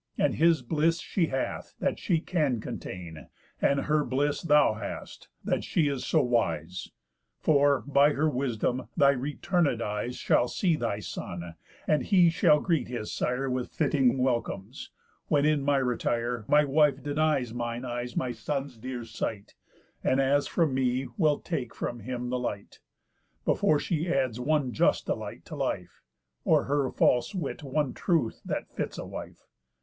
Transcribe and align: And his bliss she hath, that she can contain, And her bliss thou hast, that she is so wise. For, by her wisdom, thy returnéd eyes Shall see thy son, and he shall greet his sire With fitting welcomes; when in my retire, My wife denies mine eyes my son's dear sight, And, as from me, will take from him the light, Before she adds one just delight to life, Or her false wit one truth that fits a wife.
And 0.17 0.33
his 0.33 0.63
bliss 0.63 0.99
she 0.99 1.27
hath, 1.27 1.75
that 1.79 1.99
she 1.99 2.21
can 2.21 2.59
contain, 2.59 3.27
And 3.61 3.81
her 3.81 4.03
bliss 4.03 4.41
thou 4.41 4.73
hast, 4.73 5.27
that 5.43 5.63
she 5.63 5.87
is 5.87 6.03
so 6.07 6.23
wise. 6.23 6.89
For, 7.39 7.81
by 7.85 8.13
her 8.13 8.27
wisdom, 8.27 8.89
thy 8.97 9.13
returnéd 9.13 9.79
eyes 9.79 10.15
Shall 10.15 10.47
see 10.47 10.75
thy 10.75 11.01
son, 11.01 11.53
and 11.85 12.01
he 12.01 12.31
shall 12.31 12.59
greet 12.59 12.87
his 12.87 13.11
sire 13.13 13.47
With 13.47 13.69
fitting 13.69 14.17
welcomes; 14.17 14.89
when 15.27 15.45
in 15.45 15.61
my 15.61 15.77
retire, 15.77 16.45
My 16.47 16.65
wife 16.65 17.03
denies 17.03 17.53
mine 17.53 17.85
eyes 17.85 18.17
my 18.17 18.31
son's 18.31 18.79
dear 18.79 19.05
sight, 19.05 19.53
And, 20.03 20.19
as 20.19 20.47
from 20.47 20.73
me, 20.73 21.09
will 21.15 21.39
take 21.39 21.75
from 21.75 21.99
him 21.99 22.31
the 22.31 22.39
light, 22.39 22.79
Before 23.45 23.77
she 23.77 24.11
adds 24.11 24.39
one 24.39 24.71
just 24.71 25.05
delight 25.05 25.45
to 25.45 25.55
life, 25.55 26.01
Or 26.43 26.63
her 26.63 26.89
false 26.89 27.35
wit 27.35 27.61
one 27.61 27.93
truth 27.93 28.41
that 28.45 28.67
fits 28.73 28.97
a 28.97 29.05
wife. 29.05 29.45